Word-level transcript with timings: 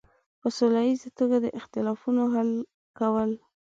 په 0.41 0.47
سوله 0.57 0.81
ییزه 0.87 1.09
توګه 1.19 1.37
د 1.41 1.47
اختلافونو 1.59 2.23
حل 2.33 2.51
کول. 2.99 3.31